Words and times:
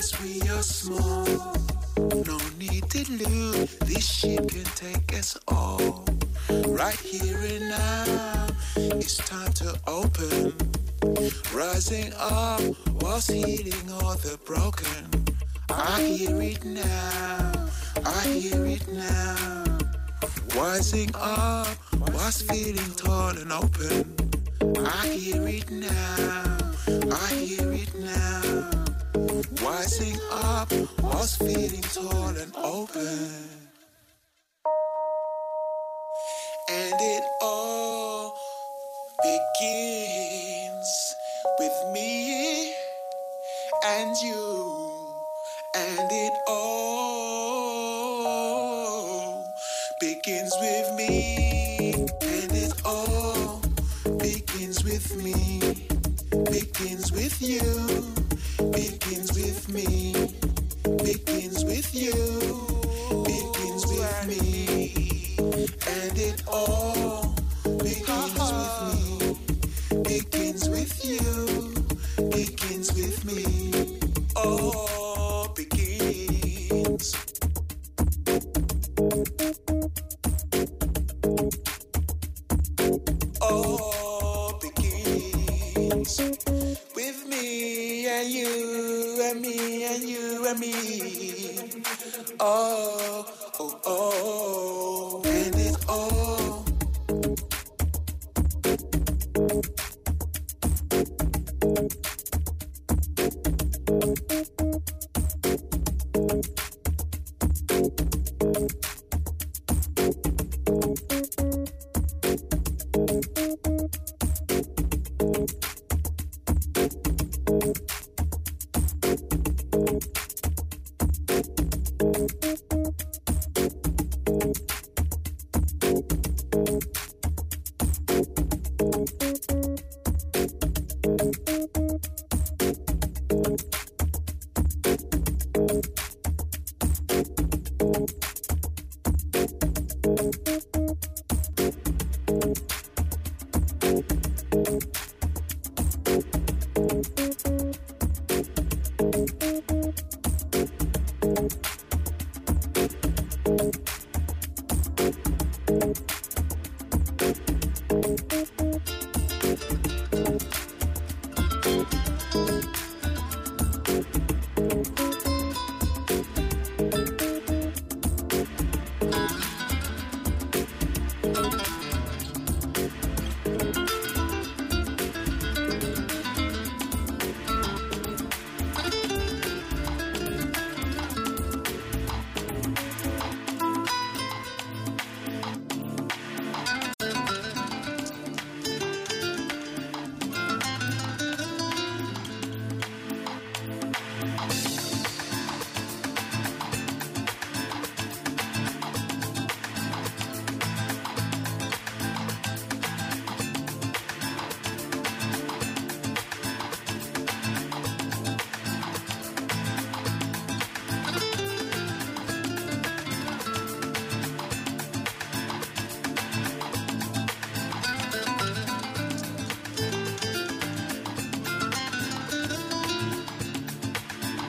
Yes, 0.00 0.22
we 0.22 0.40
are 0.48 0.62
small. 0.62 1.26
No 1.98 2.38
need 2.58 2.88
to 2.88 3.12
lose, 3.12 3.76
this 3.80 4.10
ship 4.10 4.48
can 4.48 4.64
take 4.74 5.12
us 5.12 5.36
all. 5.46 6.06
Right 6.68 6.98
here 6.98 7.36
and 7.36 7.68
now, 7.68 8.46
it's 8.76 9.18
time 9.18 9.52
to 9.60 9.78
open. 9.86 10.54
Rising 11.52 12.14
up, 12.16 12.62
was 13.02 13.26
healing 13.26 13.92
all 13.92 14.14
the 14.14 14.38
broken. 14.46 15.04
I 15.68 16.00
hear 16.00 16.40
it 16.40 16.64
now, 16.64 17.68
I 18.02 18.26
hear 18.26 18.64
it 18.64 18.88
now. 18.88 19.64
Rising 20.56 21.10
up, 21.14 21.68
was 22.14 22.40
feeling 22.40 22.90
torn 22.96 23.36
and 23.36 23.52
open. 23.52 24.16
I 24.78 25.08
hear 25.08 25.46
it 25.46 25.70
now, 25.70 26.56
I 26.88 27.34
hear 27.34 27.70
it 27.70 27.94
now 27.96 28.79
rising 29.80 30.20
up 30.30 30.70
was 31.02 31.36
feeling 31.36 31.80
tall 31.80 32.36
and 32.36 32.54
open. 32.56 33.30
And 36.68 36.94
it 37.00 37.24
all 37.40 38.36
begins 39.22 41.14
with 41.58 41.72
me 41.94 42.74
and 43.86 44.14
you, 44.22 45.14
and 45.74 46.12
it 46.12 46.32
all 46.46 47.86
begins 49.98 50.54
with 50.60 50.94
me, 50.94 51.94
and 51.94 52.52
it 52.52 52.72
all 52.84 53.62
begins 54.18 54.84
with 54.84 55.16
me, 55.24 55.88
begins 56.50 57.12
with 57.12 57.40
you 57.40 58.19
begins 58.80 59.32
with 59.34 59.68
me, 59.68 60.12
begins 61.04 61.64
with 61.64 61.94
you, 61.94 62.14
begins 63.24 63.86
with 63.86 64.26
me, 64.26 65.36
and 65.86 66.18
it 66.18 66.42
all 66.48 67.34
begins 67.78 68.38
with 68.38 69.92
me, 69.92 70.02
begins. 70.02 70.49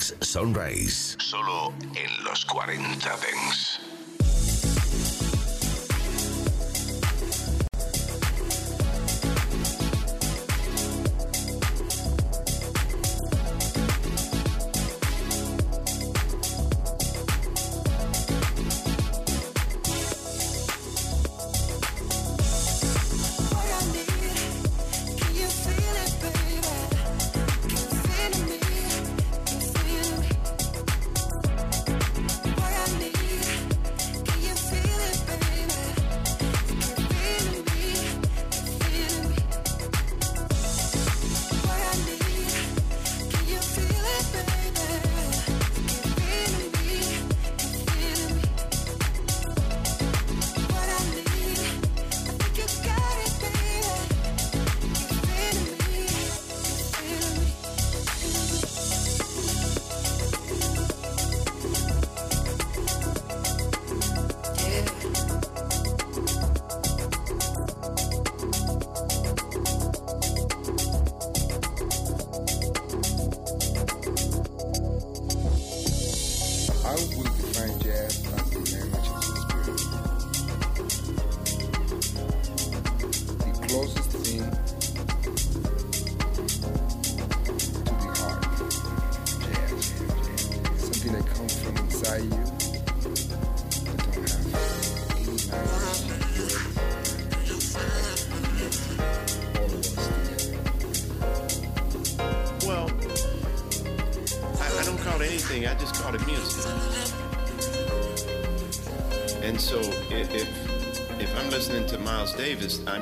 Sunrise. 0.00 1.16
Solo 1.18 1.72
en 1.94 2.24
los 2.24 2.44
40 2.46 3.16
Dents. 3.16 3.29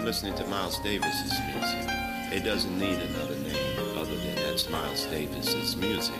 Listening 0.09 0.35
to 0.35 0.47
Miles 0.47 0.79
Davis's 0.79 1.39
music. 1.53 1.87
It 2.33 2.43
doesn't 2.43 2.79
need 2.79 2.99
another 2.99 3.35
name 3.41 3.99
other 3.99 4.17
than 4.17 4.37
that's 4.37 4.67
Miles 4.71 5.05
Davis's 5.05 5.77
music. 5.77 6.15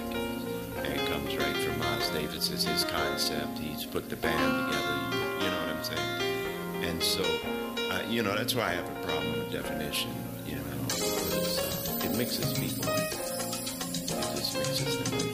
And 0.77 0.89
it 0.89 1.09
comes 1.09 1.35
right 1.35 1.57
from 1.57 1.79
Miles 1.79 2.11
Davis. 2.11 2.51
It's 2.51 2.65
his 2.65 2.85
concept. 2.85 3.59
He's 3.59 3.87
put 3.87 4.11
the 4.11 4.17
band 4.17 4.37
together. 4.37 5.43
You 5.43 5.51
know 5.51 5.57
what 5.57 5.77
I'm 5.77 5.85
saying? 5.85 6.85
And 6.85 7.03
so, 7.03 7.25
uh, 7.91 8.03
you 8.11 8.23
know, 8.23 8.37
that's 8.37 8.55
why 8.55 8.65
I 8.65 8.73
have 8.73 8.91
a 8.91 9.07
problem 9.07 9.33
with 9.39 9.53
definition. 9.53 10.11
You 10.47 10.57
know, 10.57 10.61
uh, 10.91 12.05
it 12.05 12.15
mixes 12.19 12.53
people. 12.59 12.93
It 12.93 13.11
just 14.37 14.55
mixes 14.55 15.11
them 15.11 15.28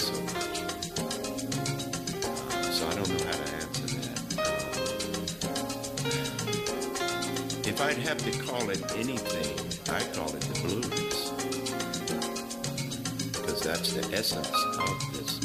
have 8.05 8.19
to 8.19 8.39
call 8.39 8.69
it 8.69 8.83
anything, 8.97 9.95
I'd 9.95 10.13
call 10.13 10.29
it 10.29 10.43
the 10.43 10.61
blues. 10.61 11.31
Because 13.33 13.63
that's 13.63 13.95
the 13.95 14.15
essence 14.15 14.51
of 14.79 15.13
this 15.15 15.44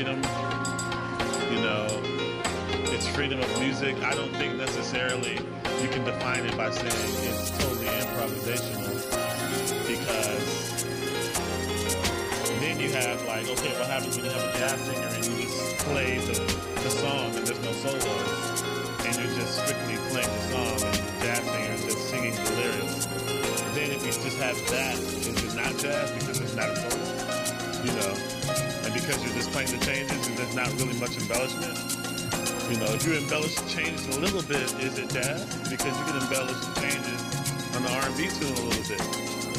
freedom. 0.00 0.22
You 1.52 1.60
know, 1.60 1.86
it's 2.88 3.06
freedom 3.08 3.38
of 3.38 3.60
music. 3.60 3.96
I 4.02 4.14
don't 4.14 4.32
think 4.36 4.56
necessarily 4.56 5.34
you 5.82 5.88
can 5.88 6.04
define 6.04 6.46
it 6.46 6.56
by 6.56 6.70
saying 6.70 6.88
it's 7.28 7.50
totally 7.58 7.84
improvisational 7.84 8.96
because 9.86 10.84
then 12.60 12.80
you 12.80 12.90
have 12.92 13.22
like, 13.26 13.46
okay, 13.50 13.76
what 13.78 13.88
happens 13.88 14.16
when 14.16 14.24
you 14.24 14.30
have 14.30 14.42
a 14.42 14.58
jazz 14.58 14.80
singer 14.80 15.06
and 15.06 15.26
you 15.26 15.42
just 15.42 15.76
play 15.84 16.16
the, 16.16 16.32
the 16.82 16.90
song 16.90 17.36
and 17.36 17.46
there's 17.46 17.60
no 17.60 17.72
solos 17.72 18.62
and 19.04 19.16
you're 19.16 19.36
just 19.36 19.66
strictly 19.66 19.96
playing 20.08 20.32
the 20.32 20.42
song 20.48 20.80
and 20.80 20.94
the 20.96 21.26
jazz 21.26 21.44
singer 21.44 21.74
is 21.74 21.84
just 21.84 22.08
singing 22.08 22.32
the 22.32 22.50
lyrics. 22.56 23.04
Then 23.74 23.90
if 23.90 24.06
you 24.06 24.12
just 24.12 24.38
have 24.38 24.56
that, 24.70 24.98
is 24.98 25.28
it 25.28 25.54
not 25.54 25.76
jazz 25.76 26.29
because 29.00 29.24
you're 29.24 29.34
just 29.34 29.50
playing 29.50 29.70
the 29.70 29.84
changes 29.84 30.28
and 30.28 30.36
there's 30.36 30.54
not 30.54 30.68
really 30.78 30.98
much 31.00 31.16
embellishment. 31.16 31.76
You 32.70 32.78
know, 32.78 32.92
if 32.92 33.06
you 33.06 33.14
embellish 33.14 33.54
the 33.56 33.68
changes 33.68 34.06
a 34.16 34.20
little 34.20 34.42
bit, 34.42 34.62
is 34.80 34.98
it 34.98 35.08
jazz? 35.10 35.44
Because 35.68 35.96
you 35.98 36.04
can 36.04 36.22
embellish 36.22 36.60
the 36.60 36.80
changes 36.80 37.20
on 37.74 37.82
the 37.82 37.90
R&B 37.90 38.28
tune 38.28 38.52
a 38.52 38.60
little 38.68 38.86
bit. 38.86 39.00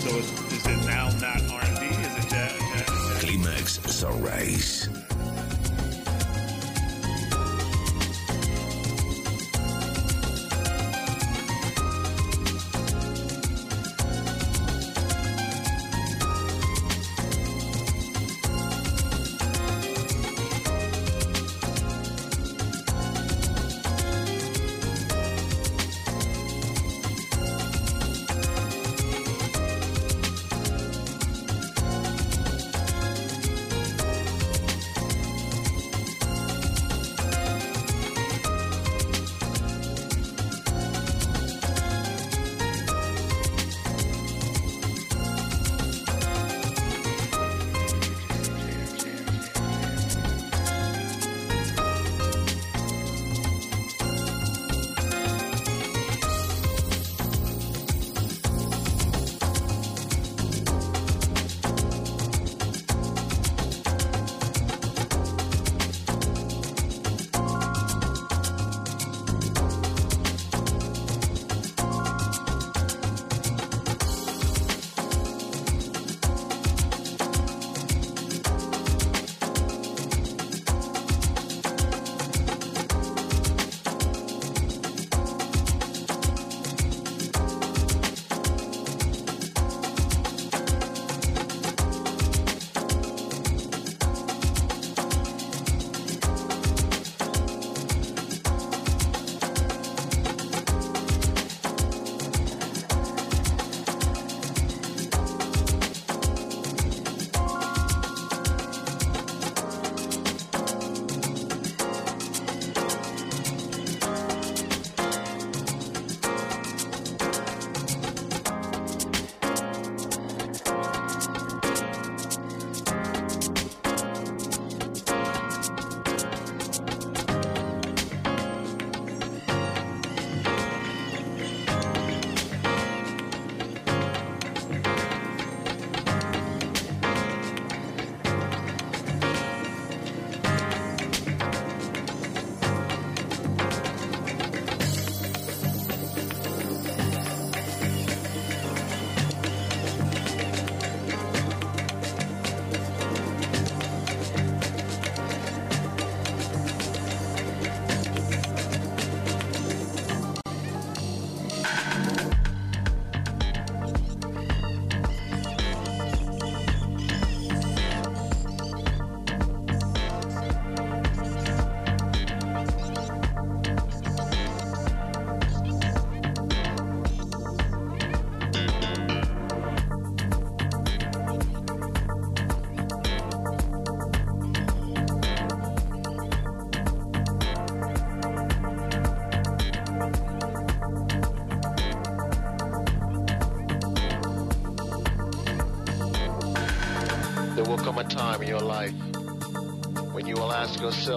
So 0.01 0.09
is, 0.17 0.31
is 0.53 0.65
it 0.65 0.85
now 0.85 1.09
not 1.19 1.41
R&B? 1.49 1.85
Is 1.85 2.25
it 2.25 2.29
jazz? 2.29 2.59
jazz? 2.59 3.23
Climax 3.23 3.79
Sunrise. 3.91 5.00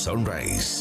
Sunrise. 0.00 0.79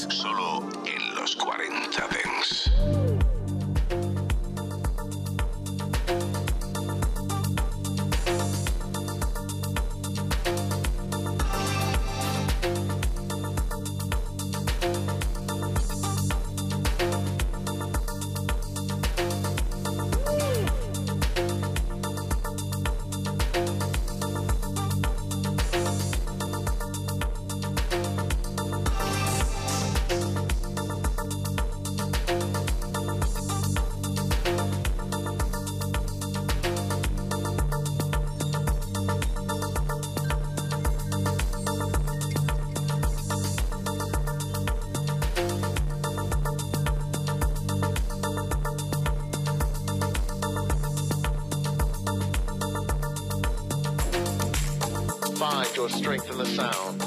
your 55.79 55.89
strength 55.89 56.29
in 56.29 56.37
the 56.37 56.45
sound 56.45 57.01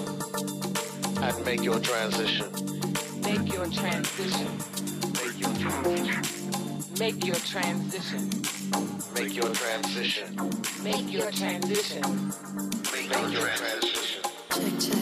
and 1.22 1.44
make 1.44 1.62
your 1.62 1.78
transition. 1.78 2.50
Make 3.20 3.52
your 3.52 3.66
transition. 3.66 4.48
Make 5.12 5.36
your 5.38 5.54
transition. 5.60 6.22
Make 6.98 7.26
your 7.26 7.34
transition. 7.34 8.30
Make 9.12 9.34
your 9.34 9.52
transition. 9.52 10.38
Make 10.82 11.12
your 11.12 11.30
transition. 11.30 12.32
Make 12.94 13.12
your 13.30 13.48
transition. 13.50 15.01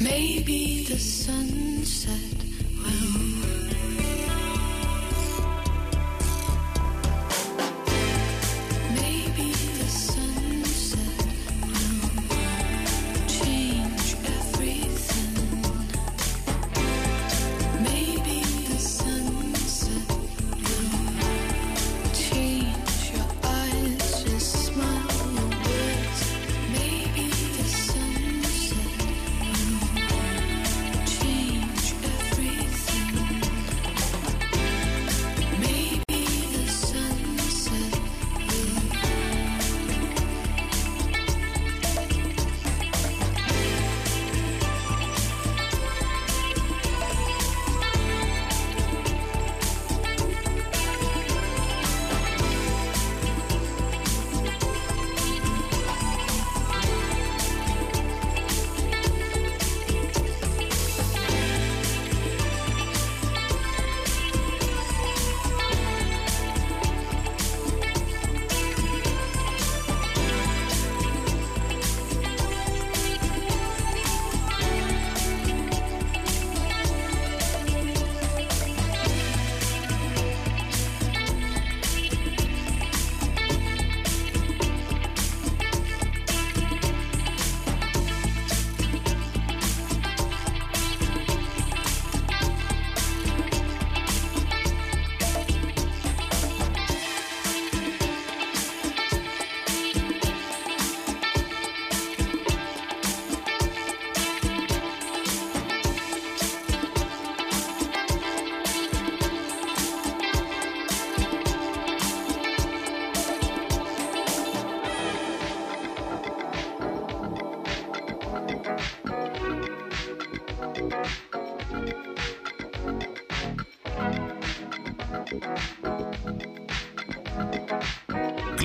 Maybe 0.00 0.84
the 0.84 0.98
sunset 0.98 2.44
will. 2.82 3.65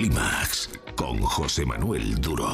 Clímax 0.01 0.67
con 0.95 1.21
José 1.21 1.63
Manuel 1.63 2.19
Duro. 2.19 2.49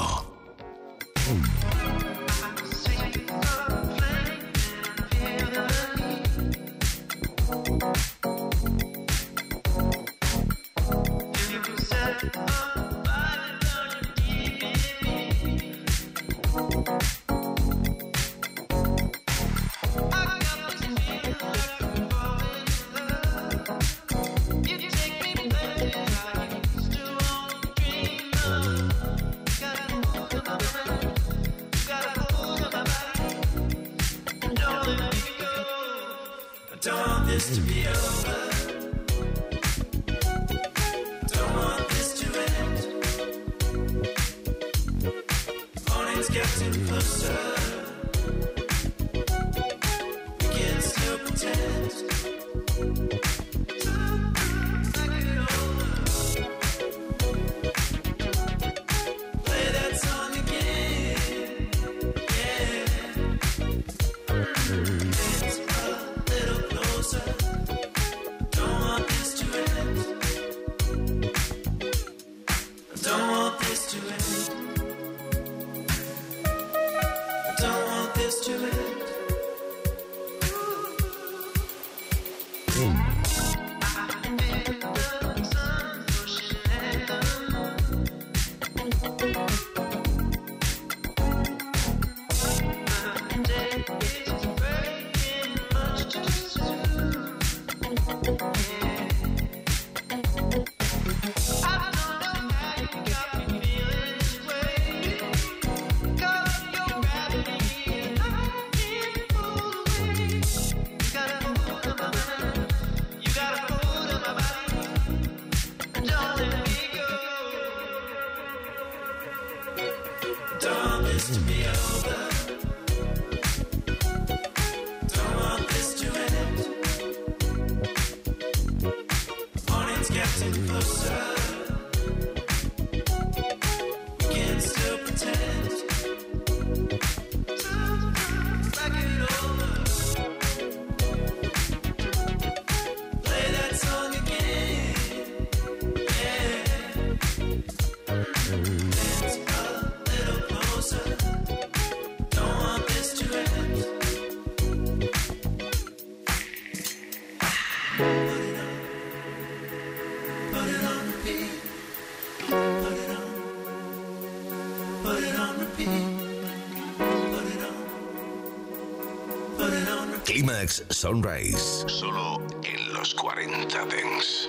Climax 170.57 170.83
Sunrise. 170.89 171.85
Solo 171.87 172.41
en 172.63 172.91
los 172.91 173.13
40 173.13 173.85
Dance. 173.85 174.47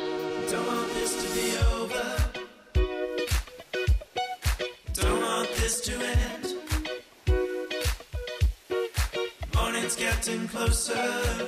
Don't 0.50 0.66
want 0.66 0.94
this 0.94 1.14
to 1.22 1.28
be 1.34 1.52
over. 1.76 2.16
Don't 4.94 5.20
want 5.20 5.48
this 5.56 5.82
to 5.82 5.92
end. 5.92 6.54
Morning's 9.54 9.96
getting 9.96 10.48
closer. 10.48 11.47